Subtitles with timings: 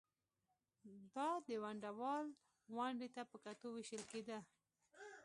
[1.15, 2.25] دا د ونډه وال
[2.77, 4.39] ونډې ته په کتو وېشل کېده